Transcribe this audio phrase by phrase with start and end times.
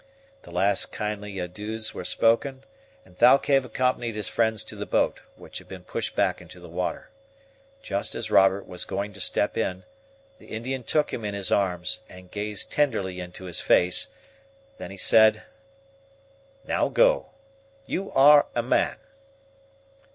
[0.41, 2.63] The last kindly adieux were spoken,
[3.05, 6.67] and Thalcave accompanied his friends to the boat, which had been pushed back into the
[6.67, 7.11] water.
[7.83, 9.83] Just as Robert was going to step in,
[10.39, 14.07] the Indian took him in his arms, and gazed tenderly into his face.
[14.79, 15.43] Then he said:
[16.65, 17.33] "Now go.
[17.85, 18.95] You are a man."